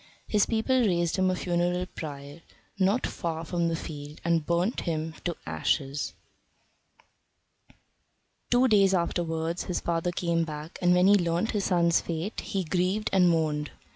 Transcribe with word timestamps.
His 0.27 0.47
people 0.47 0.79
raised 0.81 1.17
him 1.17 1.29
a 1.29 1.35
funeral 1.35 1.85
pyre 1.85 2.41
not 2.79 3.05
far 3.05 3.45
from 3.45 3.67
the 3.67 3.75
field 3.75 4.19
and 4.25 4.43
burnt 4.43 4.79
him 4.81 5.13
to 5.25 5.37
ashes. 5.45 6.15
Two 8.49 8.67
days 8.67 8.95
afterwards 8.95 9.65
his 9.65 9.79
father 9.79 10.11
came 10.11 10.43
back, 10.43 10.79
and 10.81 10.95
when 10.95 11.05
he 11.05 11.13
learnt 11.13 11.51
his 11.51 11.65
son's 11.65 12.01
fate 12.01 12.41
he 12.41 12.63
grieved 12.63 13.11
and 13.13 13.29
mourned. 13.29 13.69